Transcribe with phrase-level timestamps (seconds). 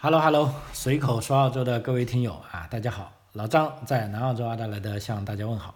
[0.00, 5.74] Hello Hello，随口说澳洲的各位听友啊，大家好，老张在南澳洲阿德莱德向大家问好。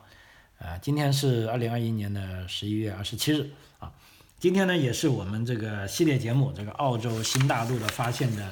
[0.60, 3.50] 啊，今天是二零二一年的十一月二十七日
[3.80, 3.90] 啊，
[4.38, 8.44] 今天呢也是我们这个系列节目这个澳洲新大陆的发现的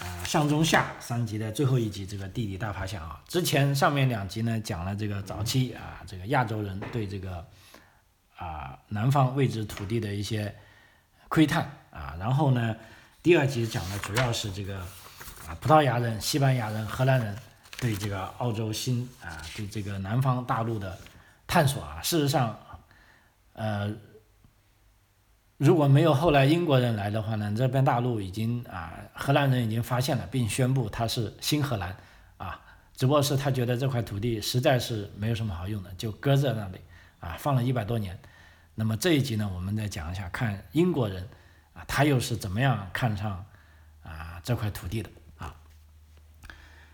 [0.00, 3.22] 啊上中下三集的最后一集这个地理大发现啊。
[3.28, 7.44] 之前上面两集呢讲了这个早期啊这个亚洲人对这个
[8.38, 10.54] 啊南方未知土地的一些
[11.28, 12.74] 窥探啊，然后呢。
[13.24, 14.76] 第二集讲的主要是这个
[15.48, 17.34] 啊，葡萄牙人、西班牙人、荷兰人
[17.80, 20.98] 对这个澳洲新啊，对这个南方大陆的
[21.46, 22.02] 探索啊。
[22.02, 22.54] 事实上，
[23.54, 23.90] 呃，
[25.56, 31.96] 如果没有后来英国人来的话呢，这边大陆已经啊，荷兰人已经发现了，并宣布它是新荷兰
[32.36, 32.60] 啊。
[32.94, 36.78] 只不过是他觉得这块土地实在是没有什么好用的，就搁在那里
[37.20, 38.18] 啊，放了一百多年。
[38.74, 41.26] 那么这一集呢，我们再讲一下，看英国人。
[41.74, 43.44] 啊，他又是怎么样看上
[44.02, 45.54] 啊这块土地的啊？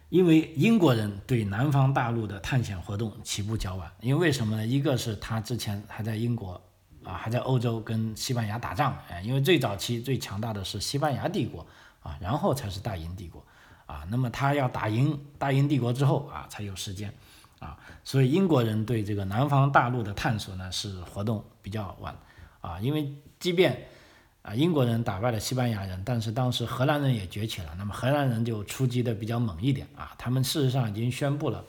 [0.09, 4.67] 因为英国人对南方大陆的探险活动起步较晚，因为为什么呢？
[4.67, 6.61] 一个是他之前还在英国
[7.05, 11.65] 啊，还在欧洲跟西班牙打仗，哎，因为最早期最强大的是西班牙帝国
[12.03, 13.47] 啊，然后才是大英帝国
[13.87, 14.05] 啊。
[14.09, 17.15] 那么他要打赢大英帝国之后啊，才有时间
[17.59, 22.17] 啊，所以英国人对这个南方大陆的探索呢是活动比较晚
[22.61, 23.87] 啊，因为即便
[24.43, 30.15] 啊，英国人打败了西班牙人，但是当时荷兰人也崛起了，那么荷兰人就出击的比较猛一点啊。
[30.17, 31.63] 他们事实上已经宣布了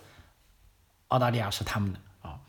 [1.09, 2.39] 澳大利亚是他们的啊。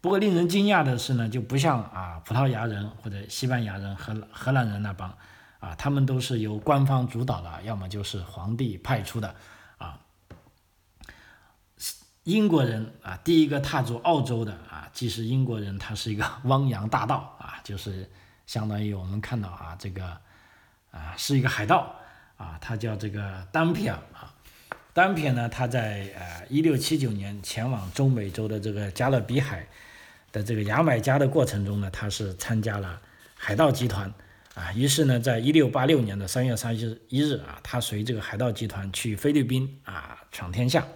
[0.00, 5.16] 不过令人惊讶的是呢，就不像啊葡萄牙人或者西班牙人、荷荷兰人那帮
[5.60, 9.32] 啊，他们都是由官方主导的，要么就是皇帝派出的
[9.78, 10.00] 啊。
[12.24, 18.10] 英国人啊，第一个踏足澳洲的啊，既是英国人，他是一个 汪洋大盗啊，就是。
[18.46, 20.06] 相当于我们看到啊，这个
[20.90, 21.94] 啊是一个海盗
[22.36, 24.32] 啊，他叫这个丹皮尔啊。
[24.92, 29.66] 丹皮尔呢，他在呃一六七九年前往中美洲的这个加勒比海
[30.32, 33.00] 的这个牙买加的过程中呢，他是参加了
[33.34, 34.10] 海盗集团
[34.54, 34.72] 啊。
[34.72, 40.86] 于是呢，在一六八六年的三月三十一日啊，他随这个海盗集团去菲律宾啊闯天下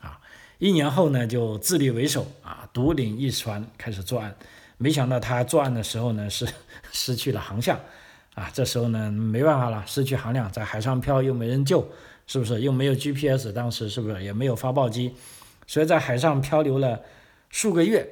[0.00, 0.18] 啊。
[0.58, 4.34] 一年后呢，就自立为首啊，独领一船开始作案。
[4.78, 6.46] 没想到他作案的时候呢，是
[6.92, 7.78] 失去了航向，
[8.34, 11.86] 啊，这时候呢没办法了，失去航量，在海上漂又没人救，
[12.26, 12.60] 是不是？
[12.60, 15.14] 又没有 GPS，当时是不是也没有发报机？
[15.66, 17.02] 所以在海上漂流了
[17.48, 18.08] 数个月，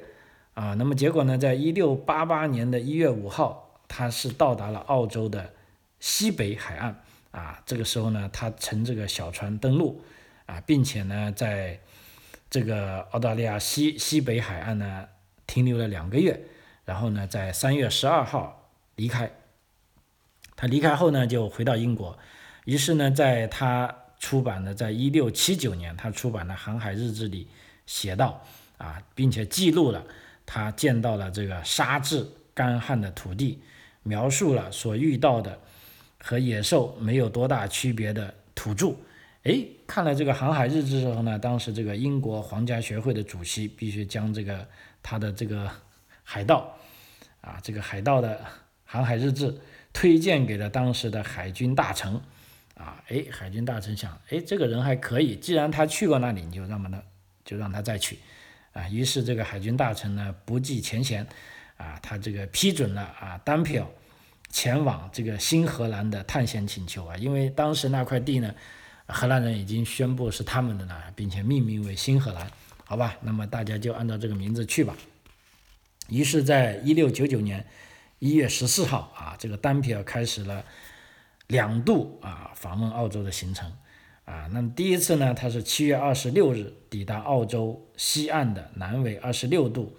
[0.53, 5.51] 啊，那么结果呢，在一六八八年的一月五号，他是到达了澳洲的
[5.99, 7.01] 西北海岸，
[7.31, 10.01] 啊，这个时候呢，他乘这个小船登陆，
[10.45, 11.79] 啊，并且呢，在
[12.49, 15.05] 这个澳大利亚西西北海岸呢
[15.45, 16.41] 停留了两个月。
[16.91, 19.31] 然后呢，在三月十二号离开。
[20.57, 22.19] 他离开后呢，就回到英国。
[22.65, 27.47] 于是呢，在他出版的，在一六七九年，他出版的《航海日志》里
[27.85, 28.43] 写道
[28.77, 30.05] 啊，并且记录了
[30.45, 33.61] 他见到了这个沙质干旱的土地，
[34.03, 35.57] 描述了所遇到的
[36.21, 38.93] 和野兽没有多大区别的土著。
[39.43, 44.67] 哎，看了这个《航海日志》之后呢，当时这个英国皇家学会的主席必须将这个
[45.01, 45.71] 他的这个
[46.21, 46.77] 海盗。
[47.41, 48.39] 啊，这个海盗的
[48.85, 49.59] 航海日志
[49.91, 52.13] 推荐给了当时的海军大臣，
[52.75, 57.03] 啊，哎，海军大臣想，哎，这个人还可以，既然他去过那里，你就让他，
[57.43, 58.19] 就让他再去，
[58.73, 61.27] 啊，于是这个海军大臣呢不计前嫌，
[61.77, 63.89] 啊，他这个批准了啊单票
[64.49, 68.53] 前往这个新荷兰的探险请求啊，因为当时那块地呢，
[69.07, 72.47] 荷兰人已经宣布是他们的了，并且命名为新荷兰，
[72.85, 74.95] 好吧，那么大家就按照这个名字去吧。
[76.11, 77.65] 于是，在一六九九年
[78.19, 80.65] 一月十四号啊，这个丹皮尔开始了
[81.47, 83.71] 两度啊访问澳洲的行程
[84.25, 84.49] 啊。
[84.51, 89.95] 那么第一次呢，他是七月二十六日抵达澳洲西岸的南纬二十六度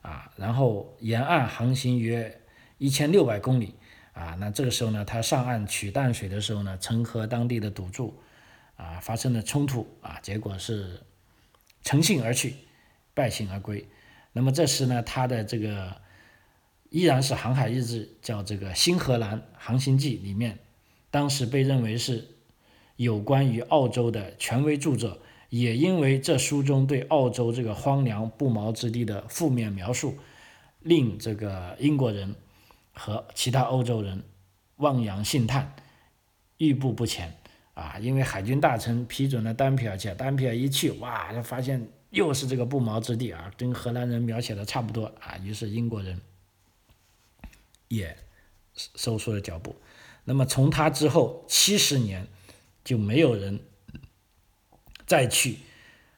[0.00, 2.40] 啊，然后沿岸航行约
[2.78, 3.74] 一千六百公里
[4.12, 4.36] 啊。
[4.38, 8.16] 那这个时候呢，他上岸取淡水的时候呢，曾和当地的赌注
[8.76, 11.02] 啊发生了冲突啊，结果是
[11.82, 12.54] 乘兴而去，
[13.12, 13.84] 败兴而归。
[14.38, 16.00] 那么这时呢，他的这个
[16.90, 20.60] 依然是航海日志，叫这个《新荷兰航行记》里面，
[21.10, 22.24] 当时被认为是
[22.94, 25.18] 有关于澳洲的权威著作，
[25.48, 30.16] 也因为这书中对澳洲这个荒凉不毛之地的负面描述，
[30.82, 32.32] 令这个英国人
[32.92, 34.22] 和其他欧洲人
[34.76, 35.74] 望洋兴叹，
[36.58, 37.36] 欲步不前
[37.74, 37.96] 啊！
[38.00, 41.88] 因为海军大臣批准了丹皮尔去，丹皮尔一去，哇，就发现。
[42.10, 46.20] 又是这个不毛之地啊，跟荷兰人描写的差不多啊，于是英国人
[47.88, 48.16] 也
[48.74, 49.76] 收缩了脚步。
[50.24, 52.26] 那么从他之后七十年，
[52.84, 53.60] 就没有人
[55.06, 55.58] 再去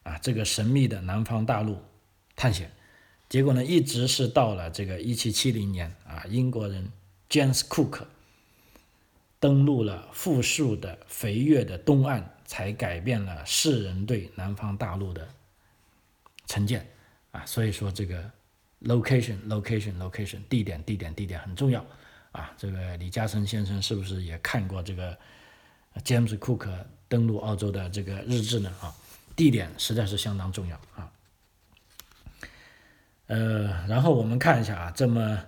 [0.03, 1.79] 啊这个神秘的南方大陆
[2.37, 2.73] 探险。
[3.29, 6.91] 结果呢，一直是到了这个一七七零年啊，英国人
[7.29, 8.07] James Cook
[9.39, 15.29] 登陆了富庶的肥沃的东岸，才改变了世人对南方大陆的
[16.51, 16.85] 成见
[17.31, 17.47] 啊。
[17.47, 18.29] 所以说这个
[18.83, 21.85] location location location 地点地点地点很重要
[22.33, 22.53] 啊。
[22.59, 25.17] 这个李嘉诚先生是不是也看过这个
[26.03, 26.69] James Cook
[27.09, 28.73] 登陆澳洲的这个日志呢？
[28.81, 28.93] 啊，
[29.37, 31.13] 地点实在是相当重要啊。
[33.27, 35.45] 呃，然后我们看一下啊，这么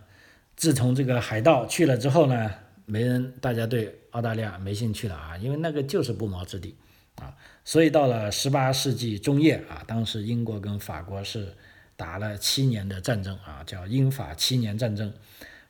[0.54, 2.50] 自从这个海盗去了之后呢，
[2.86, 6.76] 没人，大家对澳大利亚没兴趣了啊，因为那个就是不毛之地
[7.16, 7.36] 啊。
[7.64, 11.54] 所以到了十八世纪中叶啊，当时英国跟法国是
[11.96, 15.12] 打了七年的战争啊，叫英法七年战争。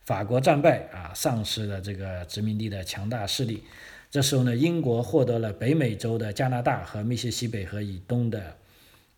[0.04, 3.62] 法国战败啊，丧失了这个殖民地的强大势力。
[4.10, 8.56] 这时候呢，英国获得了北美洲的加拿大和密西西比河以东的。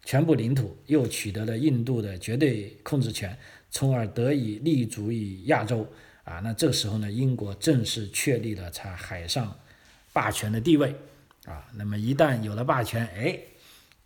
[0.06, 3.34] 全部领土又取得了印度的绝对控制权，
[3.70, 5.88] 从而得以立足于亚洲
[6.24, 6.40] 啊。
[6.40, 9.58] 那这时候呢，英国正式确立了它海上
[10.12, 10.94] 霸权的地位
[11.46, 11.64] 啊。
[11.74, 13.38] 那么一旦有了霸权，哎，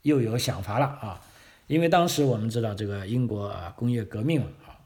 [0.03, 1.21] 又有想法了啊。
[1.67, 4.79] 因为当时我们知道这个英国啊，工业革命啊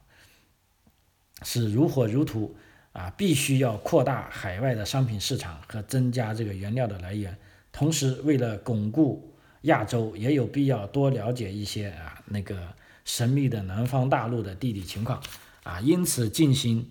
[1.43, 2.55] 是如火如荼
[2.93, 7.37] 啊，必须要扩大海外的商品市场和增加这个原料的来源，
[7.71, 9.29] 同时为了巩固。
[9.63, 12.75] 亚洲也有必要多了解一些啊，那个
[13.05, 15.23] 神秘的南方大陆的地理情况
[15.63, 16.89] 啊，因此进行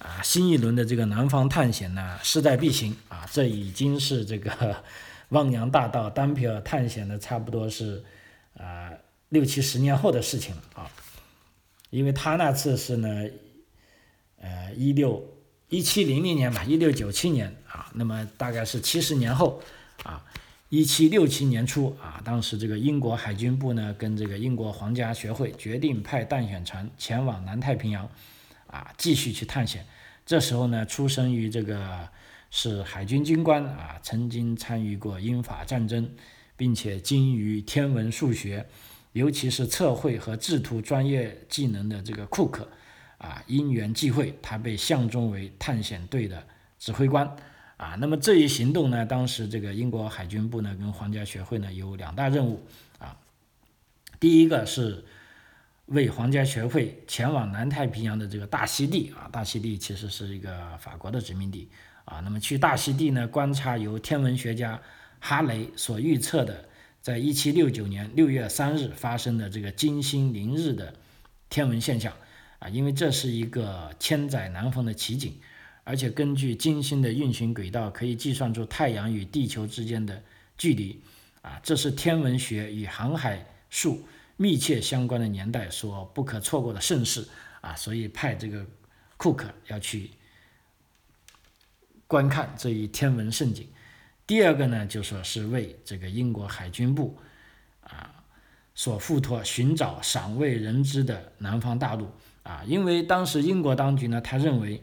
[0.00, 4.82] 啊新一轮的这个南方探险呢，势在必行啊，这已经是这个
[5.30, 8.02] 汪洋大盗丹皮尔探险的差不多是
[8.56, 8.90] 啊
[9.28, 10.90] 六七十年后的事情了啊，
[11.90, 13.08] 因为他那次是呢，
[14.40, 15.24] 呃一六
[15.68, 19.62] 一七零零年吧，一六九七年啊，那么大概是七十年后
[20.02, 20.24] 啊。
[20.72, 28.08] 一七六七年初啊，当时这个英国海军部呢，跟这个英国皇家学会决定派探险船前往南太平洋，
[28.70, 29.84] 啊，继续去探险。
[30.24, 32.08] 这时候呢，出生于这个
[32.50, 36.08] 是海军军官啊，曾经参与过英法战争，
[36.56, 38.66] 并且精于天文数学，
[39.12, 42.68] 尤其是测绘和制图专业技能的这个库克，
[43.18, 46.46] 啊，因缘际会，他被相中为探险队的
[46.78, 47.36] 指挥官。
[47.76, 52.62] 啊，那么这一行动呢，当时这个英国海军部呢跟皇家学会呢有两大任务
[52.98, 53.16] 啊，
[54.20, 55.02] 第一个是
[55.90, 61.68] 为皇家学会前往南太平洋的这个大溪地啊，大溪地其实是一个法国的殖民地
[62.04, 64.80] 啊，那么去大溪地呢观察由天文学家
[65.18, 66.64] 哈雷所预测的，
[67.02, 70.94] 在一七六九年六月三日发生的这个金星凌日的
[71.48, 72.12] 天文现象
[72.60, 75.34] 啊，因为这是一个千载难逢的奇景。
[75.82, 80.22] 而且根据金星的运行轨道，可以计算出太阳与地球之间的
[80.56, 81.00] 距离，
[81.42, 84.06] 啊，这是天文学与航海术
[84.40, 87.28] 密切相关的年代所不可错过的盛事，
[87.60, 88.64] 啊，所以派这个
[89.18, 90.10] 库克要去
[92.06, 93.68] 观看这一天文盛景。
[94.26, 97.18] 第二个呢，就说是为这个英国海军部
[97.82, 98.24] 啊
[98.74, 102.10] 所付托寻找尚未人知的南方大陆，
[102.44, 104.82] 啊，因为当时英国当局呢，他认为。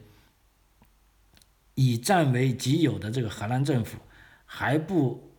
[1.80, 4.00] 以占为己有的这个荷兰政府
[4.48, 5.31] 还不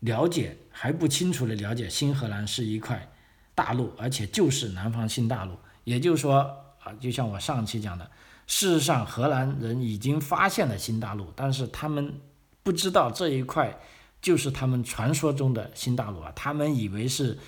[0.00, 3.10] 了解，还不清楚的了解新荷兰是一块
[3.54, 5.56] 大陆，而且就是南方新大陆。
[5.84, 6.38] 也就是说
[6.82, 8.10] 啊，就像我上期讲的，
[8.46, 12.20] 事实上荷兰人已经发现了新大陆，但是他们
[12.62, 13.78] 不知道这一块
[14.20, 17.38] 就是他们传说中的新大陆啊，他们以为是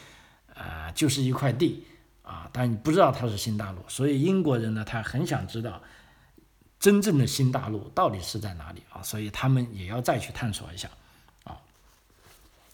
[0.55, 1.87] 啊就是一块地
[2.23, 3.79] 啊，但不知道它是新大陆。
[3.89, 5.81] 所以英国人呢，他很想知道。
[6.81, 9.03] 真正的新大陆到底是在哪里啊？
[9.03, 10.87] 所以他们也要再去探索一下
[11.45, 11.57] 啊。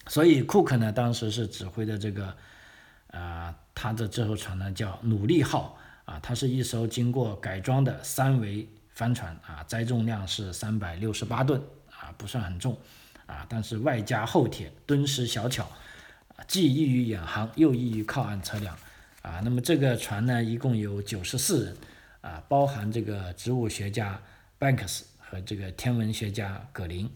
[0.08, 2.36] 所以库克呢，当时是指挥的这个，
[3.12, 12.76] 啊，他的这艘船呢叫努力号啊，它是一艘经过改装的三桅帆船啊，载重量是三百六十八吨啊，不算很重
[13.26, 15.70] 啊，但是外加厚铁，敦实小巧，
[16.46, 18.76] 既易于远航，又易于靠岸测量
[19.22, 19.40] 啊。
[19.44, 21.76] 那么这个船呢，一共有九十四人。
[22.22, 24.20] 啊，包含这个植物学家
[24.58, 27.10] Banks 和这个天文学家葛林，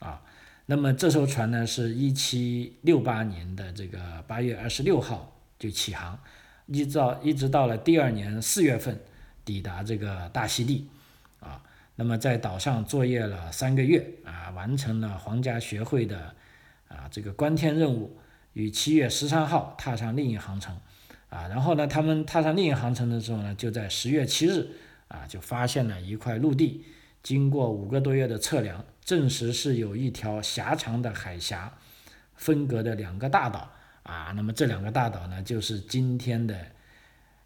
[0.00, 0.20] 啊，
[0.66, 6.18] 那么这艘船呢，是一七六八年的这个八月二十六号就起航，
[6.66, 8.98] 一直到一直到了第二年四月份
[9.44, 10.88] 抵达这个大溪地，
[11.38, 11.62] 啊，
[11.94, 16.34] 那么在岛上作业了三个月，啊，完成了皇家学会的
[16.88, 18.18] 啊这个观天任务，
[18.54, 20.76] 于七月十三号踏上另一航程。
[21.28, 24.66] 啊，然后呢，他们踏上另一航程的时候呢，就在十月七日，
[25.06, 26.84] 啊，就发现了一块陆地。
[27.22, 31.72] 经过五个多月的测量，证实是有一条狭长的海峡
[32.34, 33.70] 分隔的两个大岛
[34.02, 34.32] 啊。
[34.34, 36.56] 那么这两个大岛呢，就是今天的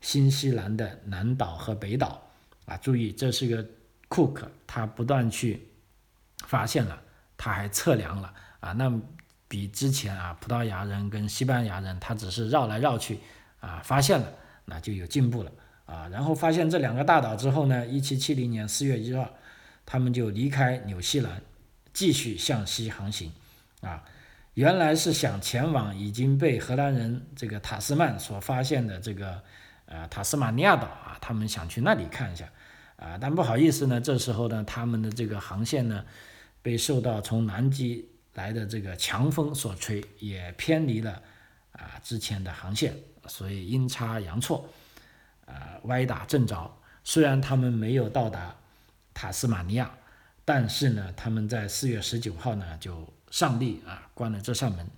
[0.00, 2.22] 新西兰的南岛和北岛
[2.66, 2.76] 啊。
[2.76, 3.66] 注意，这是一个
[4.08, 5.68] 库克，他不断去
[6.46, 7.00] 发现了，
[7.36, 8.72] 他还测量了啊。
[8.72, 8.92] 那
[9.48, 13.20] 比之前啊，葡萄牙人跟西班牙人，他只是绕来绕去
[13.60, 14.32] 啊，发现了，
[14.64, 15.52] 那就有进步了
[15.86, 16.08] 啊。
[16.08, 19.28] 然后发现这两个大岛之后呢，一七七零年四月一号。
[19.86, 21.42] 他们就离开纽西兰，
[21.92, 23.30] 继续向西航行，
[23.82, 24.02] 啊，
[24.54, 29.42] 原来是想前往已经被荷兰人这个塔斯曼所发现的这个
[29.86, 32.48] 呃塔斯马尼亚岛啊，他们想去那里看一下，
[32.96, 36.04] 啊，但不好意思呢，这时候呢，他们的这个航线呢，
[36.62, 41.22] 被受到从南极来的这个强风所吹，也偏离了
[41.72, 42.96] 啊之前的航线，
[43.26, 44.68] 所以阴差阳错，
[45.46, 48.56] 啊，歪打正着，虽然他们没有到达。
[49.16, 49.94] 塔斯马尼亚，
[50.44, 54.88] 但是呢，他们在四月十九号呢就上帝啊关了这扇门，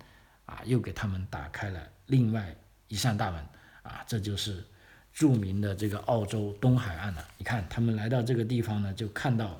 [0.45, 2.55] 啊又给他们打开了另外
[2.87, 3.43] 一扇大门，
[3.81, 4.63] 啊这就是
[5.11, 7.27] 著名的这个澳洲东海岸了。
[7.39, 9.59] 你看他们来到这个地方呢，就看到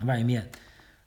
[0.00, 0.50] 外面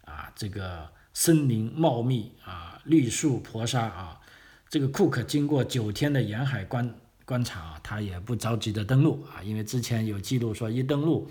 [0.03, 4.20] 啊这个森林茂密啊绿树婆娑啊，
[4.68, 11.30] 这个库克经过九天的沿海观观察啊，他也不着急的登陆啊，因为之前有记录说一登陆。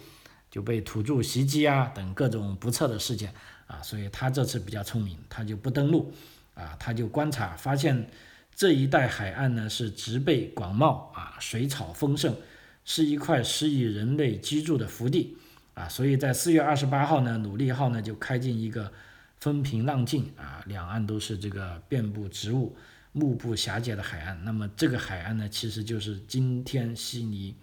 [0.53, 3.33] 就被土著袭击啊等各种不测的事件
[3.73, 6.13] 啊，所以他这次比较聪明，他就不登陆
[6.55, 8.07] 啊，他就观察发现
[8.55, 12.37] 这一带海岸呢是植被广袤啊，水草丰盛，
[12.85, 15.39] 是一块适宜人类居住的福地
[15.73, 18.93] 啊，所以在四月二十八号呢，努力号呢就开进一个
[19.41, 22.77] 风平浪静啊，两岸都是这个遍布植物、
[23.13, 24.45] 目不暇接的海岸。
[24.45, 27.57] 那么这个海岸呢，其实就是今天悉尼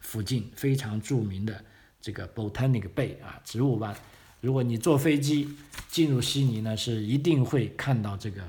[0.00, 1.64] 附近非常著名的。
[2.00, 3.92] 这个 Botanic Bay 啊，植物湾。
[4.40, 5.48] 如果你坐飞机
[5.90, 8.42] 进入悉尼呢，是一定会看到这个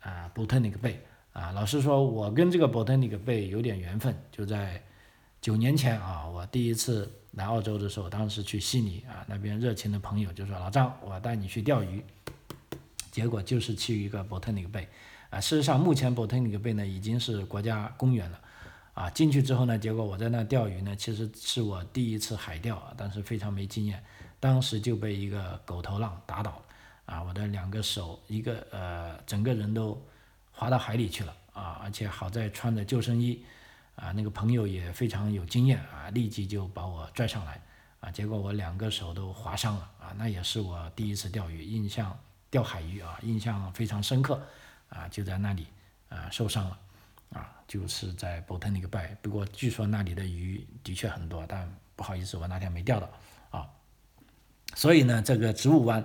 [0.00, 0.96] 啊 Botanic Bay
[1.32, 1.52] 啊。
[1.52, 4.14] 老实说，我跟这个 Botanic Bay 有点缘分。
[4.32, 4.82] 就在
[5.40, 12.02] 九年前啊，我第一次来澳洲的时候，当时去悉尼啊，那边热情的朋友就说：“老张，我带你去钓鱼。”
[13.12, 14.86] 结果就是去一个 Botanic Bay
[15.30, 15.40] 啊。
[15.40, 18.40] 事实上，目前 Botanic Bay 呢已经是国家公园了。
[18.94, 24.02] 啊，进去之后呢，结果我在那钓鱼呢，其实是我第一次海钓，但是非常没经验，
[24.40, 26.62] 当时就被一个狗头浪打倒了，
[27.14, 30.00] 啊，我的两个手，一个呃，整个人都
[30.52, 33.44] 滑到海里去了，啊，而且好在穿着救生衣，
[33.96, 37.60] 啊，那个朋友也非常有经验，啊，立即就把我拽上来，
[38.00, 42.18] 啊，结果我两个手都划伤了，啊，那也是我第一次钓鱼，印象
[42.50, 44.40] 钓海鱼啊，印象非常深刻，
[44.88, 45.66] 啊，就在那里
[46.08, 46.78] 啊受伤了。
[47.30, 53.06] 啊，就是在 Botanic Bay，不过据说那里的鱼的确很多，但不好意思，我那天没钓到。
[54.74, 56.04] 所以呢，这个植物湾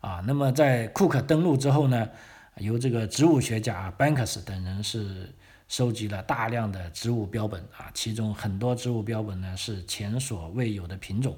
[0.00, 2.08] 啊，那么在库克登陆之后呢，
[2.56, 5.32] 由这个植物学家 Banks 等人是
[5.68, 11.36] 收集了大量的植物标本啊，其中很多植物标本呢是前所未有的品种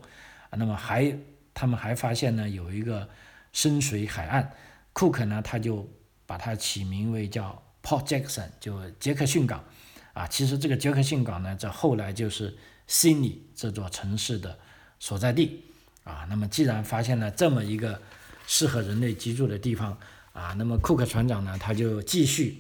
[0.51, 0.57] 啊。
[0.57, 1.17] 那么还
[1.53, 3.09] 他们还发现呢有一个
[3.53, 4.51] 深水海岸，
[4.93, 5.89] 库克呢他就
[6.27, 7.63] 把它起名为叫。
[7.83, 9.65] Port Jackson 就杰克逊港，
[10.13, 12.55] 啊，其实这个杰克逊港呢，在后来就是
[12.87, 14.59] 悉尼这座城市的
[14.99, 15.65] 所在地，
[16.11, 18.01] 啊，那么既然发现了这么一个
[18.47, 19.97] 适合人类居住的地方，
[20.33, 22.59] 啊，那么库克船长呢，他就继续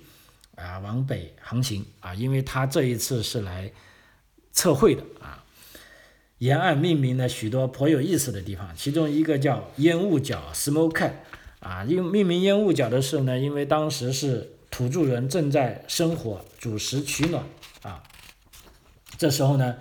[0.55, 3.73] 啊往北航行，啊，因为他这一次是来
[4.53, 5.45] 测绘的，啊，
[6.39, 11.11] 沿岸命名了许多颇有意思的地方，其中一个叫烟雾角 （Smoke），
[11.59, 17.45] 啊，因命名烟雾角的时候呢，因为当时是土著人正在生火煮食取暖
[17.83, 18.03] 啊，
[19.19, 19.77] 这时候呢，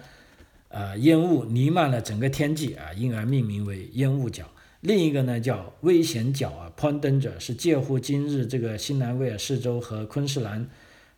[0.69, 4.45] 呃，烟雾弥漫了整个天际啊，因而命名为烟雾角。
[4.81, 10.69] 另一个呢叫危险角啊 pondanger 是介乎今日这个新南威尔士州和昆士兰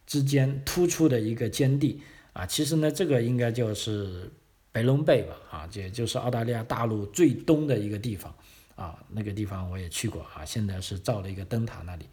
[0.07, 2.01] 之间突出的一个尖地
[2.33, 2.45] 啊。
[2.45, 4.31] 其实呢，这个应该就是
[4.71, 8.33] 北龙贝吧啊，也就是澳大利亚大陆最东的一个地方
[8.75, 8.97] 啊。
[9.09, 12.05] 那个地方我也去过啊，现在是造了一个灯塔那里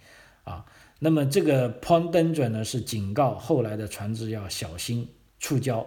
[0.45, 0.67] 啊。
[0.99, 5.87] 那么这个 pondanger 呢是警告后来的船只要小心触礁，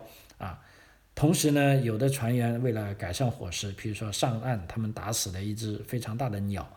[1.21, 6.67] 同时呢，有的船员为了改善伙食，比如说上岸，他们打死了一只非常大的鸟，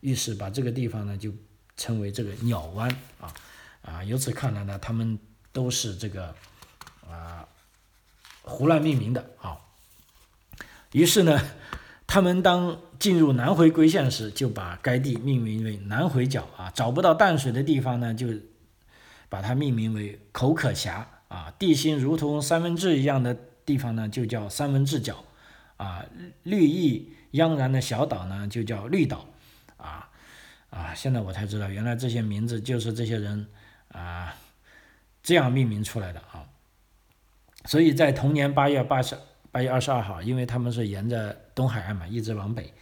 [0.00, 1.32] 于是把这个地方呢就
[1.78, 2.86] 称为这个鸟湾
[3.18, 3.32] 啊
[3.80, 5.18] 啊，由此看来呢，他们
[5.52, 6.34] 都是这个
[7.08, 7.48] 啊
[8.42, 9.56] 胡乱命名的啊，
[10.92, 11.40] 于是呢。
[12.06, 16.70] 他们当进入南回归线时，就把该地命名为南回角啊。
[16.72, 18.28] 找不到淡水的地方呢，就
[19.30, 21.52] 把它命名为口渴峡啊。
[21.58, 25.24] 地形如同三分治一样的地方呢，就叫三文治角
[25.76, 26.04] 啊。
[26.42, 29.26] 绿意盎然的小岛呢就叫绿岛，
[29.76, 30.10] 啊
[30.70, 33.46] 啊，现在我才知道，原来这些名字就是这些人
[33.88, 34.34] 啊
[35.22, 36.46] 这样命名出来的啊。
[37.64, 39.16] 所以在同年八月八十
[39.50, 42.72] 八月二十二号，因为他们是沿着东海岸嘛，一直往北，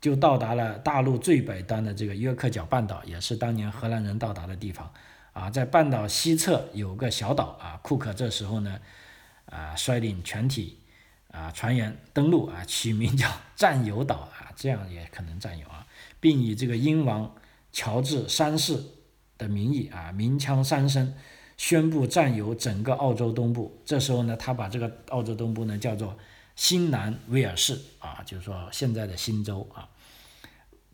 [0.00, 4.92] 就到达了大陆最北端的这个约克角半岛，也是当年荷兰人到达的地方。
[5.32, 8.80] 啊，在半岛西侧有个小岛啊，库克这时候呢，
[9.50, 10.78] 啊，率领全体
[11.30, 15.86] 啊船员登陆啊，取名叫占有岛啊，这样也可能占有啊，
[16.20, 17.34] 并以这个英王
[17.72, 18.82] 乔治三世
[19.36, 21.14] 的名义啊，鸣枪三声，
[21.56, 23.80] 宣布占有整个澳洲东部。
[23.84, 26.16] 这时候呢，他把这个澳洲东部呢叫做
[26.56, 29.88] 新南威尔士啊，就是说现在的新州啊。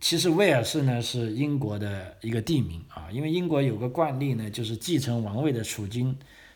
[0.00, 6.14] 其实威尔士呢是英国的一个地名啊，因为英国有个惯例呢，就是继承王位的储君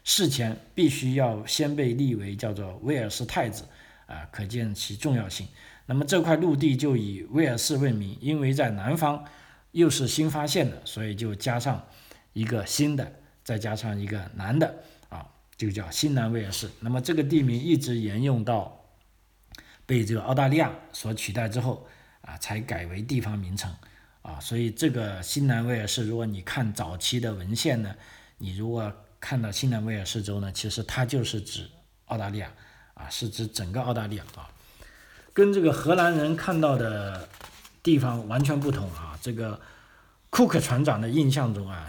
[0.08, 3.64] 事前必须要先被立为叫做威尔士太子
[4.06, 5.46] 啊，可见其重要性。
[5.84, 9.22] 那么这块陆地就以威尔士为名，因为在南方
[9.72, 11.86] 又是新发现的，所以就加上
[12.32, 16.70] 一个新的，再加上一个南的啊，就叫新南威尔士。
[16.80, 18.82] 那么这个地名一直沿用到
[19.84, 21.86] 被这个澳大利亚所取代之后。
[22.22, 23.72] 啊，才改为地方名称，
[24.20, 27.94] 啊，所以这个新南威尔士，如果你看早期的文献呢，
[28.36, 31.68] 你如果看到新南威尔士州呢，其实它就是指
[32.06, 32.50] 澳大利亚，
[32.94, 34.48] 啊，是指整个澳大利亚啊，
[35.32, 37.28] 跟这个荷兰人看到的
[37.82, 39.18] 地方完全不同啊。
[39.20, 39.60] 这个
[40.30, 41.88] 库克船长的印象中啊，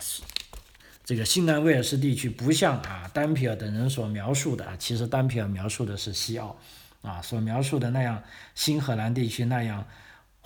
[1.04, 6.58] 这个新南威尔士地区不像啊丹皮尔等人所描述的啊，其实丹皮尔描述的是西澳，
[7.02, 8.24] 啊，所描述的那样
[8.56, 9.86] 新荷兰地区那样。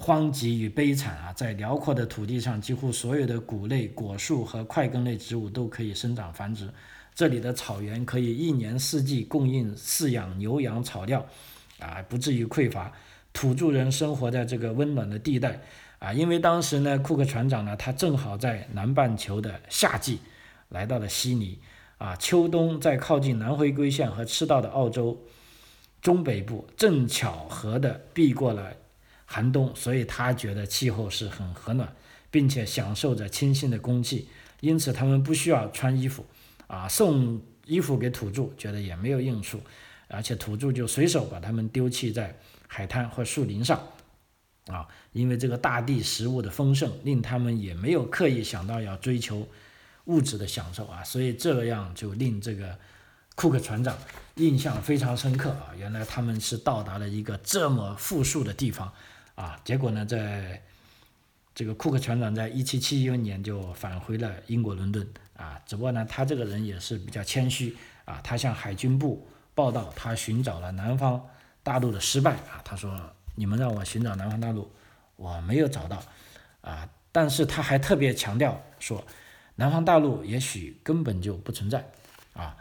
[0.04, 6.70] 荒瘠与悲惨啊，在辽阔的土地上，几乎所有的谷类、果树和块根类植物都可以生长繁殖。
[7.16, 11.26] 这里的草原可以一年四季供应饲养牛羊草料，
[11.80, 12.92] 啊，不至于匮乏。
[13.32, 15.62] 土著人生活在这个温暖的地带，
[16.00, 20.20] 啊，因为当时呢，库克船长呢，他正好在南半球的夏季
[20.68, 21.58] 来到了悉尼，
[21.98, 25.18] 啊，秋冬在靠近南回归线和赤道的澳洲
[26.02, 28.74] 中北部，正巧合的避过了。
[29.34, 31.92] 寒冬，所以他觉得气候是很和暖，
[32.30, 34.28] 并且享受着清新的空气，
[34.60, 36.24] 因此他们不需要穿衣服，
[36.68, 39.60] 啊，送衣服给土著，觉得也没有用处，
[40.08, 43.82] 而且土著就随手把它们丢弃在海滩或树林上，
[44.68, 49.48] 啊，因为这个大地食物的丰盛，令他们也没有刻意想到要追求
[50.06, 52.78] 物质的享受啊，所以这样就令这个
[53.34, 53.98] 库克船长
[54.36, 58.94] 印象非常深刻啊，原来他们是到达了一个这么富庶的地方。
[59.36, 60.62] 啊，结果呢，在
[61.56, 71.24] 这个库克船长在一七七一年就返回了英国伦敦啊，只不过呢，他这个人也是比较谦虚啊，他向海军部报道他寻找了南方
[71.62, 73.00] 大陆的失败啊，他说
[73.36, 74.72] 你们让我寻找南方大陆，
[75.16, 76.02] 我没有找到
[76.62, 79.06] 啊，但是他还特别强调说，
[79.56, 81.86] 南方大陆也许根本就不存在
[82.34, 82.58] 啊，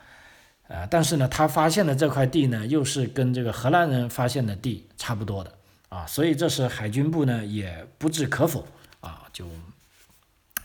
[0.68, 5.52] 呃，但是呢，他发现的这块地呢，又是跟这个荷兰人发现的地差不多的。
[5.92, 8.66] 啊，所以这时海军部呢也不置可否
[9.02, 9.46] 啊，就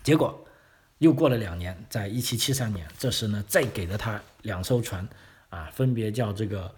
[0.01, 0.47] 结果
[0.99, 5.05] 又过了两年，在一七七三年，这时呢再给了他两艘船
[5.49, 6.73] 啊，分别叫这个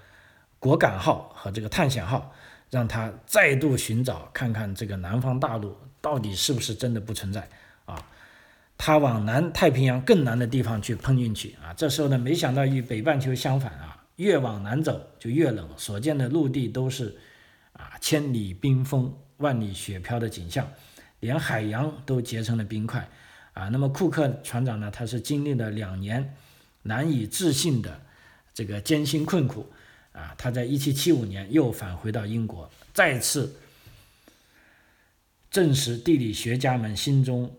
[0.58, 2.34] 果敢号和这个探险号，
[2.72, 7.48] 让他再度寻找看看这个南方大陆到底是不是真的不存在
[7.86, 8.04] 啊。
[8.80, 17.16] 他往南太平洋更南的地方去碰进去啊，这时候呢没想到与北半球相反啊，越往南走就越冷，所见的陆地都是。
[17.80, 20.70] 啊，千里冰封，万里雪飘的景象，
[21.22, 23.08] 连海洋都结成了冰块
[23.54, 23.70] 啊！
[23.70, 24.92] 那么库克船长呢？
[24.92, 26.36] 他是经历了两年
[26.82, 28.02] 难以置信的
[28.54, 29.66] 这个艰辛困苦
[30.12, 30.36] 啊！
[30.38, 33.56] 他在一七七五年又返回到英国，再次
[35.50, 37.50] 证实地理学家们心中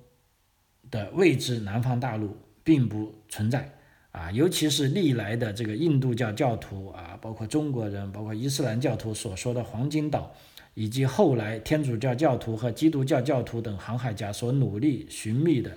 [0.90, 3.74] 的未知南方大陆并不存在。
[4.12, 10.34] 啊，尤其是历来的这个印度教教徒啊，包括中国人，包括伊斯兰教徒所说的黄金岛，
[10.74, 15.76] 以及后来天主教教徒和基督教教徒等航海家所努力寻觅的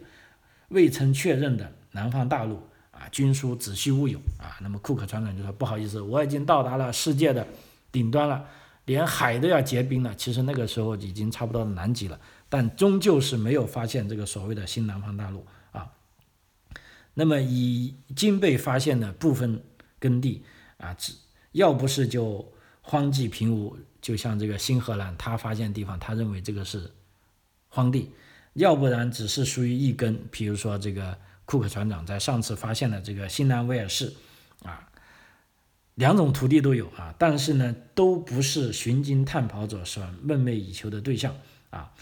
[0.69, 2.55] 未曾确认的南方大陆
[2.89, 4.57] 啊，均属子虚乌有啊。
[4.61, 7.45] 那么库克船长就说：“不好意思，我已经到达了世界的
[7.91, 8.43] 顶端了，
[8.85, 10.15] 连海都要结冰了。
[10.15, 12.19] 其实那个时候已经差不多南极了，
[12.49, 15.45] 但终究是没有发现这个所谓的新南方大陆。”
[17.13, 19.61] 那么已经被发现的部分
[19.99, 20.43] 耕地
[20.77, 21.13] 啊，只
[21.51, 26.91] 要不是就荒寂平芜，就像这个新荷兰他发现地方，他认为这个是
[27.67, 28.09] 荒地；
[28.53, 34.13] 要不然只是属于一根，比如说这个库克船长在上次发现的这个新南威尔士
[34.63, 34.89] 啊，
[35.95, 41.35] 两种土地都有啊，但是呢，都不是寻金探宝者所梦寐以求的对象
[41.69, 41.93] 啊。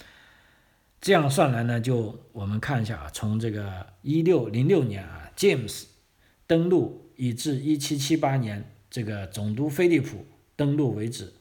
[1.02, 5.86] 这样算来呢，就我们看一下啊，从这个一六零六年啊，James
[6.46, 10.24] 登陆，以至一七七八年这个总督菲利普
[10.56, 11.34] 登陆为止，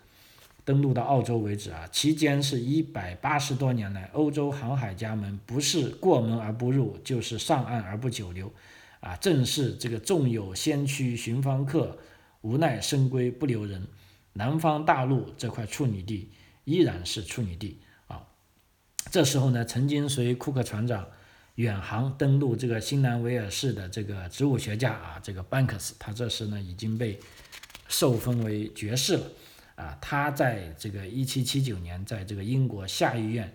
[0.64, 8.50] 登陆到澳洲为止啊，期间是一百八十多年来，欧洲航海家们不是过门而不入，就是上岸而不久留，
[9.00, 11.98] 啊，正是这个纵有先驱寻芳客，
[12.40, 13.86] 无奈深闺不留人，
[14.32, 16.30] 南方大陆这块处女地
[16.64, 17.78] 依然是处女地。
[19.10, 21.06] 这时候呢，曾经随库克船长
[21.56, 27.18] 远航登陆这个新南威尔士的这个植物学家啊，这个班克斯，他这时呢已经被
[27.88, 29.26] 受封为爵士了
[29.74, 29.98] 啊。
[30.00, 33.52] 他在这个1779年在这个英国下议院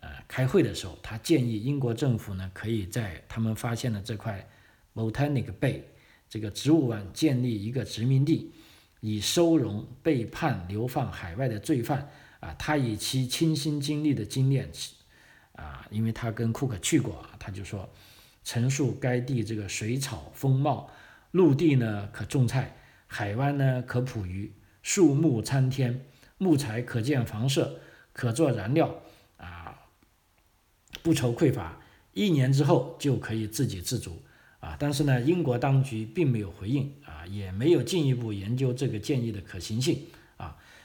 [0.00, 4.44] 呃开会的时候，他建议英国政府呢可以在他们发现的这块
[4.94, 5.82] Botanic Bay
[6.28, 8.50] 这个植物湾建立一个殖民地，
[9.00, 12.10] 以收容被判流放海外的罪犯。
[12.40, 14.70] 啊，他以其亲身经历的经验，
[15.52, 17.88] 啊，因为他跟库克去过啊，他就说，
[18.42, 20.90] 陈述该地这个水草丰茂，
[21.32, 22.76] 陆地呢可种菜，
[23.06, 26.06] 海湾呢可捕鱼，树木参天，
[26.38, 27.78] 木材可建房舍，
[28.14, 29.02] 可做燃料，
[29.36, 29.78] 啊，
[31.02, 31.78] 不愁匮乏，
[32.14, 34.22] 一年之后就可以自给自足，
[34.60, 40.06] 啊，但是呢，英国当局并没有回应，啊，也没有进一步研究这个建议的可行性。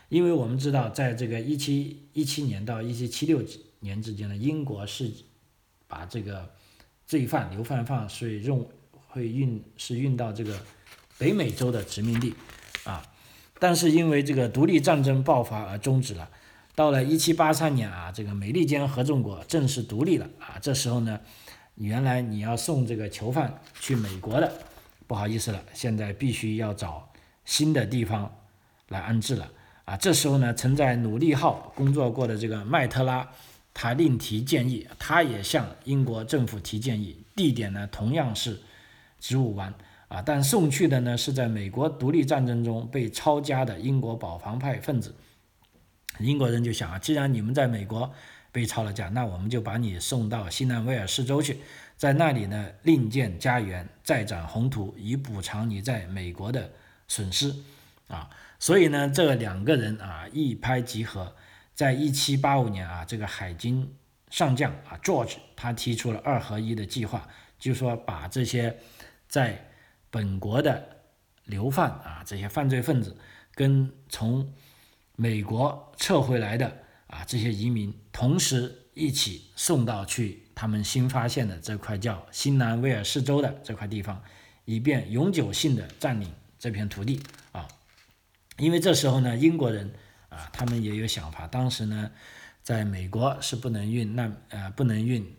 [0.09, 3.43] 因为我们知道，在这个一七一七年到一七七六
[3.79, 5.11] 年之间呢，英国是
[5.87, 6.53] 把这个
[7.05, 10.59] 罪犯流放犯是用会运是运到这个
[11.17, 12.33] 北美洲的殖民地
[12.83, 13.05] 啊，
[13.59, 16.29] 但是因为这个独立战争爆发而终止了。
[16.75, 21.19] 到了一七八三年啊，这个美利坚合众国正式独立了啊，这时候呢，
[21.75, 24.51] 原来你要送这个囚犯去美国的，
[25.07, 27.11] 不好意思了，现在必须要找
[27.45, 28.35] 新的地方
[28.89, 29.49] 来安置了。
[29.85, 33.27] 啊，这时候呢，曾在努力号工作过的这个麦特拉，
[33.71, 38.59] 他另提建议，他也向英国政府提建议，地点呢同样是
[39.19, 39.71] 植物湾
[40.07, 45.13] 啊，但送去的呢是在美国独立战争中被抄家的英国保皇派分子。
[46.19, 48.11] 英国人就想啊，既然你们在美国
[48.51, 51.59] 被抄了家，那我们就把你送到西南威尔士州去，
[51.95, 56.71] 在那里呢另建家园，再展宏图，以补偿你在美国的
[57.07, 57.53] 损失
[58.07, 58.29] 啊。
[58.59, 61.35] 所以呢，这两个人啊一拍即合，
[61.73, 63.93] 在一七八五年啊，这个海军
[64.29, 67.27] 上将啊 George 他提出了二合一的计划，
[67.59, 68.77] 就是说把这些
[69.27, 69.69] 在
[70.09, 70.97] 本国的
[71.43, 73.15] 流犯啊这些犯罪分子，
[73.53, 74.51] 跟从
[75.15, 76.67] 美国撤回来的
[77.07, 84.23] 啊这些移民，同时一起送到去他们新发现的这块叫新南威尔士州的这块地方，
[84.63, 87.21] 以便永久性的占领这片土地。
[88.57, 89.91] 因为这时候呢，英国人
[90.29, 91.45] 啊，他们也有想法。
[91.47, 92.09] 当时呢，
[92.63, 95.35] 在美国是不能运难呃不能运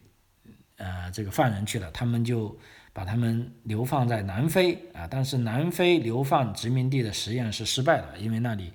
[0.76, 2.58] 呃这个犯人去了，他们就
[2.92, 5.08] 把他们流放在南非啊。
[5.10, 8.70] 但是南非流放殖民地的实验是失败了，因为那里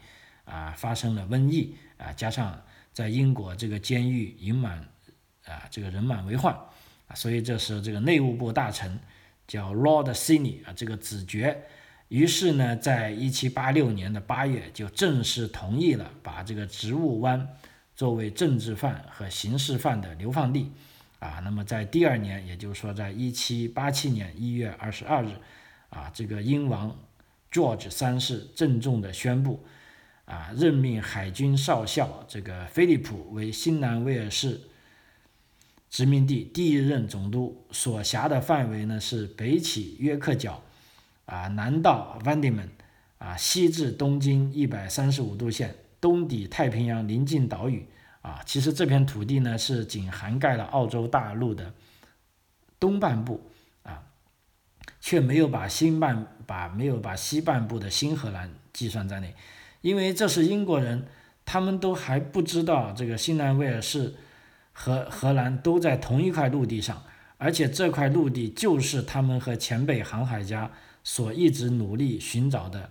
[0.46, 2.60] 啊发生了瘟疫啊，加上
[2.92, 4.80] 在英国这个监狱隐满
[5.46, 6.52] 啊这个人满为患
[7.08, 9.00] 啊，所以这时候这个内务部大臣
[9.46, 11.64] 叫 Lord Sidney 啊，这个子爵。
[12.12, 17.48] 于是呢，在一七八六年的八月，就正式同意了把这个植物湾
[17.96, 20.74] 作为政治犯和刑事犯的流放地，
[21.20, 25.30] 啊，那么在第二年，也就是说，在一七八七年一月二十二日，
[25.90, 26.94] 啊，这个英王
[27.50, 29.64] George 三世郑重地宣布，
[30.26, 34.60] 啊，任命海军少校这个菲利普为新南威尔士
[35.90, 40.62] 殖民地第一任总督，所辖的范围呢是北起约克角。
[41.32, 42.68] 啊，南到 Vandeman，
[43.18, 47.88] 啊，西至东经一百三十五度线，东抵太平洋邻近岛屿，
[48.22, 51.74] 啊，其实这片土地呢是仅涵盖了澳洲大陆的
[52.82, 53.50] 东半部，
[53.84, 54.04] 啊，
[55.00, 59.34] 却没有把新半把没有把西半部的新荷兰计算在内，
[59.80, 61.08] 因为这是英国人，
[61.46, 64.16] 他们都还不知道这个新南威尔士
[64.74, 67.02] 和荷兰都在同一块陆地上，
[67.38, 70.70] 而且这块陆地就是他们和前辈航海家。
[71.04, 72.90] 所一直努力寻找的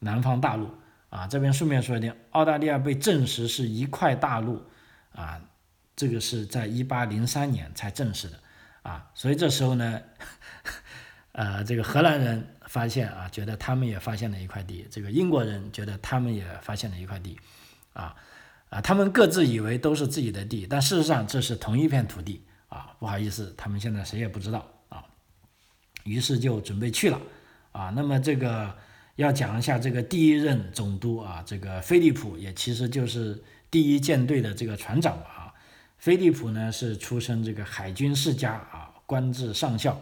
[0.00, 0.70] 南方大陆。
[1.10, 4.62] 啊，这边顺便说一点，澳大利亚被证实是一块大陆
[5.12, 5.40] 啊，
[5.96, 8.38] 这个是在一八零三年才证实的。
[8.82, 10.00] 啊，所以这时候呢，
[11.32, 17.38] 呃，这个荷兰人发现啊，觉得他们也发现了一块地，这个英国人觉得他们也发现了一块地，
[17.94, 18.14] 啊
[18.68, 22.44] 啊，他们各自以为都是自己的地，但事实上这是同一片土地。
[22.68, 24.70] 啊，不好意思，他们现在谁也不知道。
[24.90, 25.02] 啊，
[26.04, 27.18] 于是就准备去了。
[27.78, 28.74] 啊，那么这个
[29.14, 35.54] 要讲一下这个第一任总督啊，这个菲利普也其实就是第一舰队的这个船长啊。
[35.98, 39.96] 菲利普呢是出身这个海军世家啊，官至上校，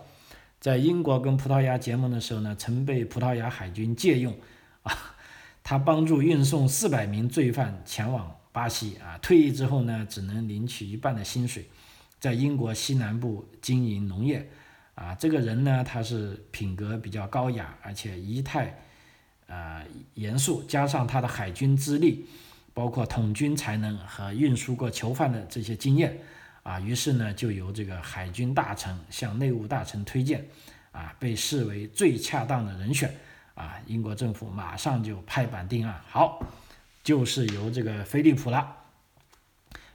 [0.58, 4.34] 在英国跟葡萄牙结盟的时候呢，曾被葡萄牙海军借用
[4.82, 5.14] 啊。
[5.62, 11.68] 他帮助运送四百名罪犯前往巴西啊，退役之后呢，只能领取一半的薪水，
[12.18, 14.48] 在英国西南部经营农业
[14.96, 15.14] 啊。
[15.14, 18.76] 这个人呢，他是品格比较高雅，而且仪态
[19.46, 22.26] 啊严肃，加上他的海军资历，
[22.74, 26.18] 包括统军才能和运输过囚犯的这些经验
[26.64, 30.44] 啊，于是呢，就由这个海军大臣向内务大臣推荐
[30.90, 33.14] 啊，被视为最恰当的人选。
[33.56, 36.44] 啊，英国政府马上就拍板定案，好，
[37.02, 38.76] 就是由这个菲利普了。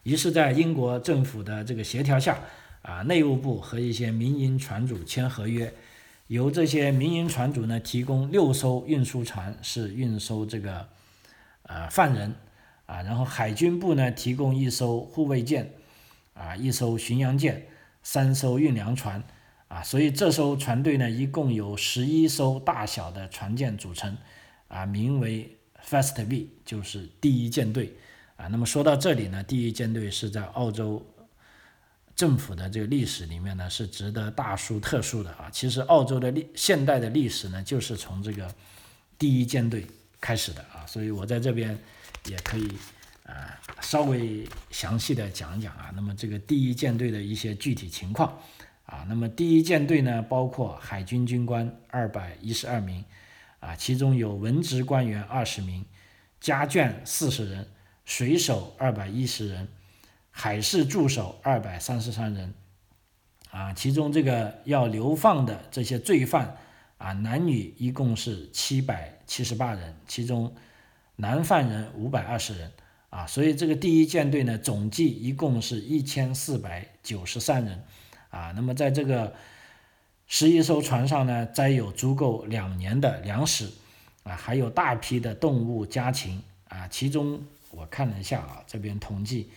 [0.02, 2.40] 于是，在英国政府的这个协调下，
[2.82, 5.74] 啊，内务部和一些民营船主签合约，
[6.28, 10.88] 由这些民营船主呢提供六艘运输船，是运收这个
[11.64, 12.36] 呃犯人，
[12.86, 15.74] 啊，然后海军部呢提供一艘护卫舰，
[16.34, 17.68] 啊，一艘巡洋舰，
[18.04, 19.24] 三艘运粮船。
[19.68, 24.18] 啊，所以这艘船队呢，一共有十一艘大小的船舰组成，
[24.68, 27.94] 啊，名为 First V，就是第一舰队。
[28.36, 31.02] 啊，那么说到这里呢，第一舰队是在澳洲
[32.16, 35.50] 政府的这个历史里面呢，是值得大书特书的啊。
[35.52, 38.54] 其实澳洲的历现代的历史呢，就是从这个
[39.18, 39.86] 第一舰队
[40.20, 40.86] 开始的啊。
[40.86, 41.78] 所以我在这边
[42.26, 42.68] 也可以
[43.26, 48.38] 啊，稍微详细的讲讲啊，那么这个第一舰队的一些具体情况。
[48.86, 53.06] 啊，那么第一舰队呢，包括海军军官二百一十二名，
[53.62, 55.86] 啊，其中有文职官员二十名，
[56.42, 57.66] 家眷四十人，
[58.04, 59.66] 水手二百一十人，
[60.32, 62.54] 海事助手二百三十三人，
[63.52, 66.58] 啊，其中这个要流放的这些罪犯，
[66.98, 70.56] 啊，男女一共是七百七十八人，其中
[71.18, 72.72] 男犯人五百二十人，
[73.10, 77.84] 啊，所以这个第一舰队呢，总计一共是一千四百九十三人。
[78.30, 79.36] 啊，那么在这个
[80.26, 83.70] 十一艘船上呢，载有足够两年的粮食，
[84.24, 89.50] 啊，还有大批的动物家禽，啊，其中我看了一下啊，这边统计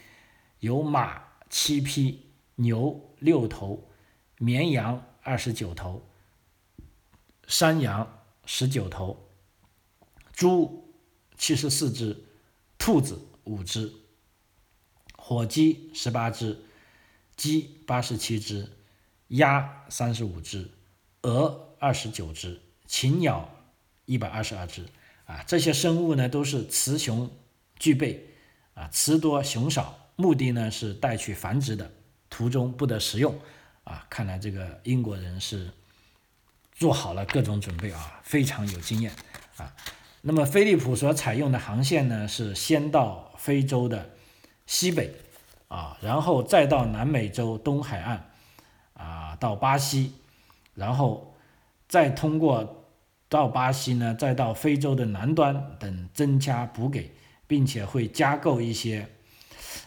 [0.64, 3.90] 有马七匹，牛六头，
[4.38, 6.08] 绵羊二十九头，
[7.46, 9.28] 山羊十九头，
[10.32, 10.90] 猪
[11.36, 12.24] 七十四只，
[12.78, 13.92] 兔子五只，
[15.18, 16.64] 火鸡十八只。
[17.36, 18.70] 鸡八十七只，
[19.28, 20.70] 鸭三十五只，
[21.22, 23.50] 鹅二十九只，禽鸟
[24.06, 24.86] 一百二十二只。
[25.26, 27.30] 啊，这些生物呢都是雌雄
[27.78, 28.30] 具备，
[28.72, 31.90] 啊，雌多雄少，目的呢是带去繁殖的，
[32.28, 33.34] 途中不得食用。
[33.84, 35.70] 啊，看来这个英国人是
[36.72, 39.12] 做好了各种准备啊，非常有经验
[39.56, 39.74] 啊。
[40.22, 44.10] 那么菲利普所采用的航线呢是先到非洲的
[44.66, 45.14] 西北。
[45.66, 48.30] 啊，然后再到南美洲东海岸，
[48.92, 50.12] 啊，到巴西，
[50.74, 51.34] 然后
[51.88, 52.86] 再通过
[53.28, 57.10] 到巴西呢，再到非洲的南端等增加补给，
[57.48, 59.08] 并且会加购一些。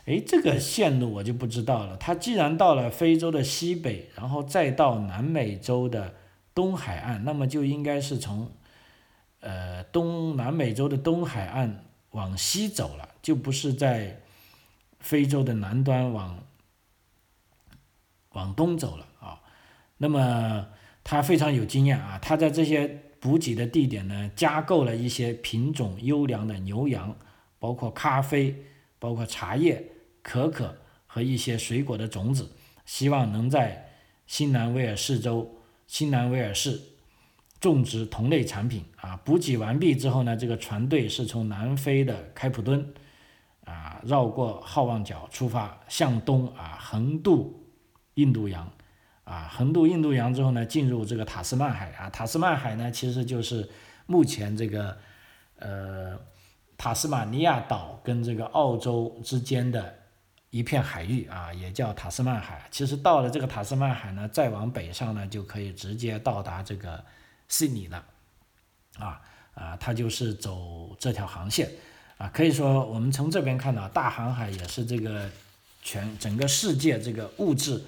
[0.07, 1.95] 哎，这个线路我就不知道了。
[1.97, 6.15] 他既然到了非洲的西北，然后再到南美洲的
[6.55, 8.51] 东海岸，那么就应该是从
[9.41, 14.21] 呃东南美洲的东海岸往西走了，就不是在。
[14.99, 16.43] 非洲的南端往
[18.31, 19.39] 往东走了啊，
[19.97, 20.67] 那么
[21.03, 22.87] 他非常有经验啊，他在这些
[23.19, 27.15] 补给的地点呢，加购了一些品种优良的牛羊，
[27.59, 28.63] 包括咖啡、
[28.97, 29.85] 包括茶叶、
[30.27, 32.49] 可可和一些水果的种子，
[32.85, 33.91] 希望能在
[34.25, 35.55] 新南威尔士州
[35.87, 36.81] 新南威尔士
[37.61, 39.15] 种植同类产品啊。
[39.23, 42.93] 补给完毕之后呢，这个船队是从南非的开普敦。
[43.63, 47.67] 啊，绕过好望角出发，向东啊，横渡
[48.13, 48.71] 印度洋，
[49.25, 53.69] 啊，横渡印度洋之后呢，进入这个塔斯曼海啊，塔斯曼海呢，其实就是
[54.05, 54.97] 目前这个
[55.59, 56.17] 呃
[56.77, 59.96] 塔斯马尼亚岛跟这个澳洲之间的
[60.49, 62.67] 一片海域啊，也叫塔斯曼海。
[62.71, 67.03] 其实到了这个塔斯曼海呢，再往北上呢，就可以直接到达这个
[67.47, 68.03] 悉尼了，
[68.97, 69.21] 啊
[69.53, 71.69] 啊，它就是走这条航线。
[72.17, 75.29] 啊，可以说我们从这边看到，大航海也是这个
[75.83, 77.83] 全整个世界这个物质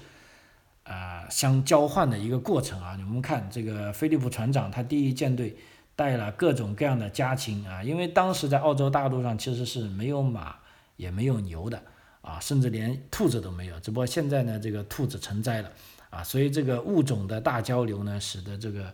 [0.84, 2.94] 啊相交换的一个过程啊。
[2.96, 5.56] 你们看这个菲利普船长，他第一舰队
[5.96, 10.56] 带了各种各样的家禽啊，因为当时在澳洲大陆上其实是没有马
[10.96, 11.82] 也没有牛的
[12.20, 13.78] 啊，甚至连兔子都没有。
[13.80, 15.70] 只不过现在呢，这个兔子成灾了
[16.10, 18.92] 啊，所以这个物种的大交流呢，使得这个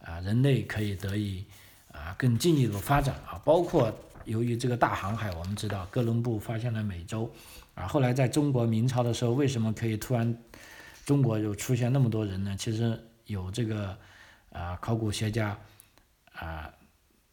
[0.00, 1.44] 啊人类可以得以。
[1.92, 3.92] 啊更进一步发展啊，包括
[4.24, 7.28] 由于这个大航海，我们知道哥伦布发现了美洲
[7.74, 10.38] 啊，后来在中国明朝的时候，为什么可以突然
[11.04, 12.54] 中国又出现那么多人呢？
[12.56, 13.98] 其实有这个
[14.52, 15.58] 啊考古学家
[16.32, 16.72] 啊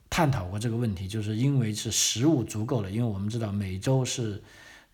[0.10, 4.42] 探讨过这个问题，就是因为是食物足够了，因为我们知道美洲是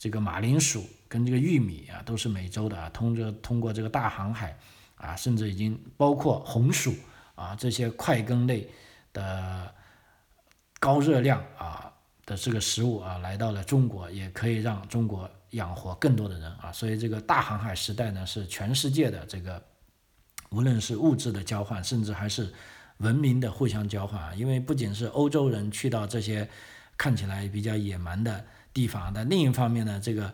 [0.04, 4.54] 这个马铃薯跟这个玉米啊都是美洲的啊，通着通过这个大航海
[4.98, 6.94] 啊，甚至已经包括红薯
[7.36, 8.68] 啊这些快根类
[9.14, 9.74] 的
[10.78, 11.90] 高热量啊
[12.26, 19.64] 的这个食物啊来到了中国，也可以让中国养活更多的人啊，所以这个大航海时代呢是全世界的这个
[20.50, 22.54] 无论是物质的交换，甚至还是
[22.98, 26.46] 文明的互相交换啊，因为不仅是欧洲人去到这些
[26.98, 28.46] 看起来比较野蛮的。
[28.74, 30.34] 地方，但另一方面呢，这个，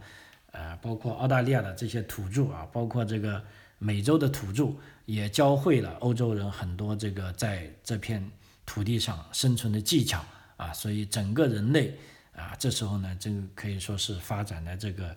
[0.51, 3.43] 呃，包括澳大利亚的这些土著啊，包括这个
[3.77, 4.73] 美洲的土著，
[5.05, 8.31] 也教会了欧洲人很多这个在这片
[8.65, 10.23] 土地上生存的技巧
[10.55, 11.93] 啊，所以整个人类
[12.33, 15.09] 啊，这时候呢，这个可以说是发展的这个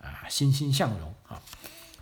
[0.00, 1.42] 啊欣欣向荣啊。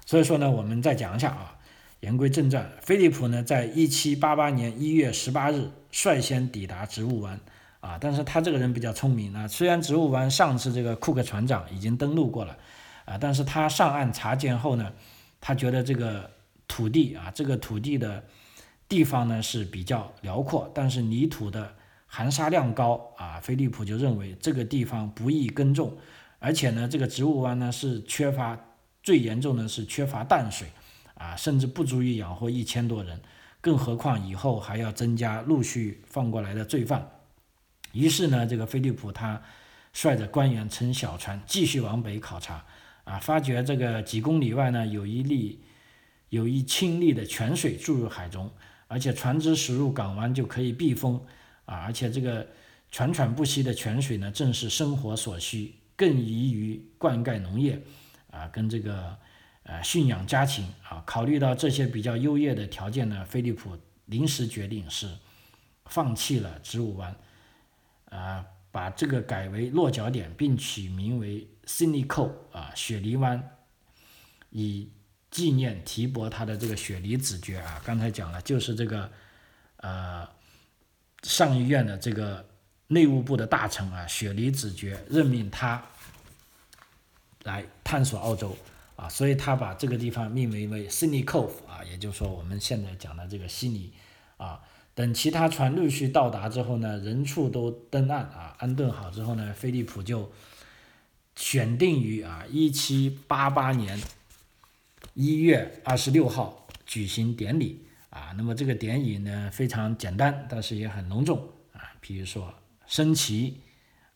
[0.05, 1.57] 所以说呢，我们再讲一下啊，
[2.01, 7.41] 言归正传，菲利普呢，在一七八八年一月十八日率先抵达植物湾。
[7.81, 9.47] 啊，但是他这个人比较聪明啊。
[9.47, 12.57] 虽然植物湾上次这个库克船长已经登陆过了，
[13.05, 14.93] 啊，但是他上岸查监后呢，
[15.41, 16.31] 他觉得这个
[16.67, 18.25] 土地啊，这个土地的
[18.89, 21.75] 地方呢是比较辽阔，但是泥土的
[22.07, 23.39] 含沙量高啊。
[23.41, 25.97] 菲利普就认为这个地方不易耕种，
[26.39, 28.59] 而且呢，这个植物湾呢是缺乏
[29.03, 30.69] 最严重的是缺乏淡水
[31.15, 33.21] 啊，甚至不足以养活一千多人，
[33.61, 37.09] 更何况以后还要增加陆续放过来的罪犯。
[37.97, 39.41] 于是呢，这个菲利普他
[39.93, 42.65] 率着官员乘小船继续往北考察，
[43.05, 45.63] 啊，发觉这个几公里外呢有一粒
[46.29, 48.51] 有一清丽的泉水注入海中，
[48.89, 51.19] 而且船只驶入港湾就可以避风，
[51.65, 52.47] 啊，而且这个
[52.91, 57.81] 喘喘不息的泉水呢正是生活所需，更宜于灌溉农业，
[58.31, 59.17] 啊，跟这个
[59.63, 65.09] 呃驯养家禽，啊，考虑到这些比较优越的条件呢，菲利普临时决定是
[65.87, 67.17] 放弃了植物湾。
[68.11, 73.57] 啊，把这个改为落脚点，并取名为 Sydney Cove 啊，雪梨湾，
[74.51, 74.91] 以
[75.31, 77.83] 纪念提拔他的这个雪梨子爵啊。
[77.85, 79.11] 刚才讲了，就是这个
[79.79, 80.29] 呃
[81.23, 82.49] 上议院的这个
[82.87, 85.85] 内务部的大臣啊，雪梨子爵任命他
[87.43, 88.57] 来探索澳洲
[88.95, 93.93] 啊，所以他把这个地方命名为 Sydney Cove 啊，也就是说我们现在讲的这个悉尼
[94.37, 94.61] 啊。
[94.97, 100.33] 等其他船陆续到达之后呢，人畜都登岸啊，安顿好之后呢，菲利普就
[101.35, 104.01] 选定于啊一七八八年
[105.13, 108.33] 一月二十六号举行典礼啊。
[108.39, 111.93] 那么这个典礼呢非常简单，但是也很隆重啊。
[112.01, 112.55] 比如说
[112.87, 113.61] 升旗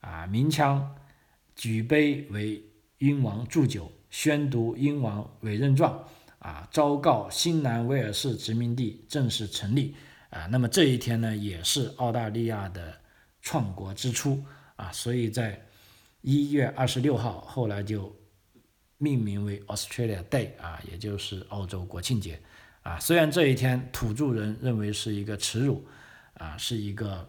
[0.00, 0.94] 啊，鸣枪，
[1.54, 2.64] 举杯为
[2.96, 6.06] 英王祝酒，宣读英王委任状
[6.38, 9.94] 啊，昭告新南威尔士殖民地正式成立。
[10.30, 13.00] 啊，那么这一天呢，也是澳大利亚的
[13.42, 14.44] 创国之初
[14.76, 15.60] 啊，所以在
[16.20, 18.14] 一月二十六号，后来就
[18.98, 22.40] 命名为 Australia Day 啊，也就是澳洲国庆节
[22.82, 23.00] 啊。
[23.00, 25.84] 虽然这一天土著人认为是一个耻辱
[26.34, 27.28] 啊，是一个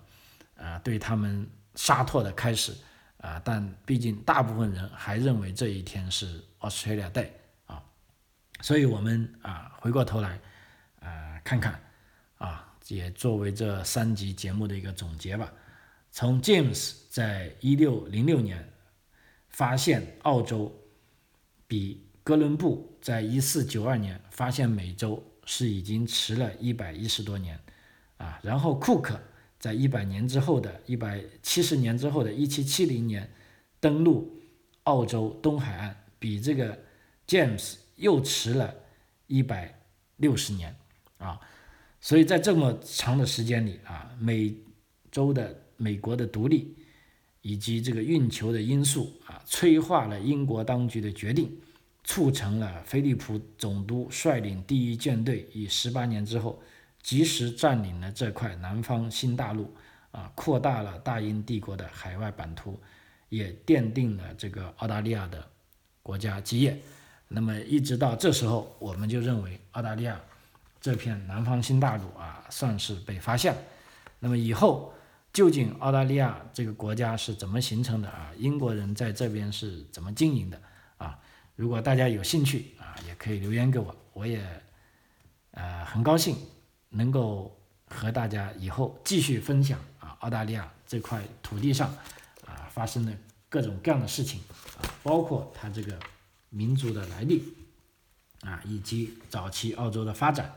[0.56, 2.72] 啊对他们杀拓的开始
[3.18, 7.30] 啊，但毕竟大部分人还认为这一天是 Australia Day
[7.66, 7.82] 啊，
[8.62, 10.40] 所以我们啊回过头来
[11.00, 11.82] 啊看看。
[12.88, 15.54] 也作为这三集节目的一个总结吧。
[16.12, 18.74] 从 James 在一六零六年
[19.50, 20.74] 发现澳洲，
[21.67, 27.60] 比哥伦布在一四九二年发现美洲是已经迟了一百一十多年
[28.17, 28.39] 啊。
[28.44, 29.20] 然后库克
[29.58, 33.32] 在一百年之后的一百七十年之后的一七七零年
[33.80, 34.41] 登陆
[34.84, 36.78] 澳洲东海岸，比这个
[37.26, 38.76] James 又迟了
[39.28, 39.80] 一百
[40.17, 40.76] 六十年
[41.20, 41.39] 啊。
[42.04, 44.52] 所以在这么长的时间里啊，美
[45.12, 46.76] 洲的美国的独立，
[47.44, 51.56] 以及这个运球的因素啊，催化了英国当局的决定，
[52.04, 56.60] 促成了菲利普总督率领第一舰队于十八年之后，
[57.04, 59.71] 及时占领了这块南方新大陆
[60.10, 62.80] 啊，扩大了大英帝国的海外版图，
[63.30, 65.48] 也奠定了这个澳大利亚的
[66.02, 66.82] 国家基业。
[67.28, 70.19] 那么一直到这时候，我们就认为澳大利亚。
[70.82, 73.56] 这片南方新大陆啊，算是被发现。
[74.19, 74.92] 那么以后
[75.32, 78.32] 究竟澳大利亚这个国家是怎么形成的啊？
[78.38, 80.60] 英国人在这边是怎么经营的
[80.98, 81.17] 啊？
[81.56, 84.44] 如果大家有兴趣啊，也可以留言给我，我也
[85.52, 86.36] 呃很高兴
[86.90, 87.56] 能够
[87.86, 91.88] 和大家以后继续分享啊澳大利亚这块土地上
[92.46, 93.13] 啊发生的
[93.50, 94.42] 各种各样的事情
[94.79, 95.98] 啊，包括它这个
[96.50, 97.54] 民族的来历
[98.42, 100.52] 啊，以及早期澳洲的发展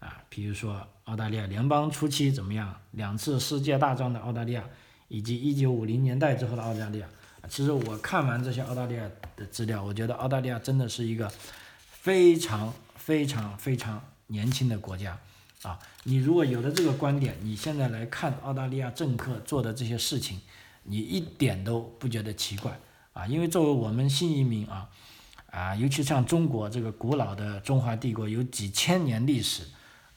[0.00, 4.64] 啊，比如说澳大利亚联邦初期怎么样，两次世界大战的澳大利亚，
[5.08, 7.06] 以及一九五零年代之后的澳大利亚。
[7.48, 9.02] 其实我看完这些澳大利亚
[9.36, 11.30] 的资料，我觉得澳大利亚真的是一个
[11.90, 15.18] 非常非常非常年轻的国家
[15.62, 15.78] 啊！
[16.04, 20.40] 你如果有了这个观点，你现在来看澳大利亚政客做的这些事情，
[20.84, 22.78] 你一点都不觉得奇怪
[23.12, 23.26] 啊！
[23.26, 24.88] 因为作为我们新移民啊
[25.50, 29.62] 啊，尤其像中国这个古老的中华帝国有几千年历史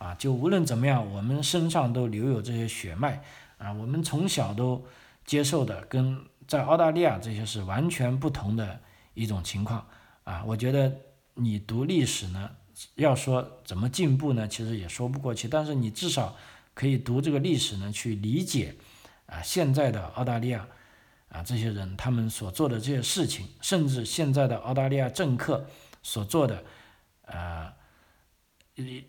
[0.04, 3.24] 啊，就无论怎么样，我们身上都留有这些血脉
[3.58, 4.86] 啊，我们从小都
[5.24, 6.26] 接受的跟。
[6.46, 8.82] 在澳大利亚，这些是完全不同的
[9.14, 9.88] 一种情况
[10.26, 10.44] 啊！
[10.46, 10.94] 我觉得
[11.36, 12.52] 你读历史呢，
[12.96, 15.48] 要说怎么进步呢，其实也说不过去。
[15.48, 16.36] 但是你至少
[16.74, 18.76] 可以读这个历史呢，去理解
[19.26, 20.68] 啊现在的澳大利亚
[21.30, 25.66] 啊这些人他们所做的这些事情，甚至现在的澳大利亚政客
[26.04, 26.62] 所做的
[27.26, 27.74] 啊，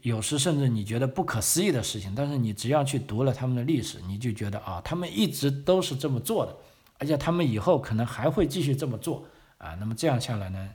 [0.02, 6.54] 有时甚至你觉得不可思议的事情，但是你只要去读了他们的历史，你就觉得啊，他们一直都是这么做的。
[6.96, 9.26] 而且他们以后可能还会继续这么做
[9.58, 10.70] 啊，那么这样下来呢，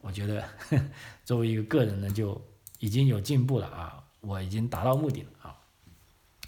[0.00, 0.44] 我觉得
[1.24, 2.40] 作为一个个人呢，就
[2.78, 5.56] 已经有进步了啊，我已经达到目的了啊。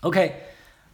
[0.03, 0.41] OK，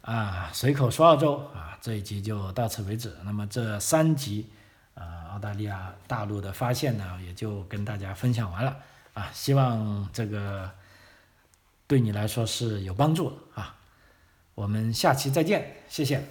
[0.01, 3.15] 啊，随口说澳洲啊，这一集就到此为止。
[3.25, 4.47] 那么这三集
[4.95, 8.77] 啊，澳大利亚大陆的发现呢，也就跟大家分享完了
[9.19, 10.71] 啊，希望这个
[11.89, 13.77] 对你来说是有帮助的啊。
[14.55, 16.23] 我们下期再见，谢谢。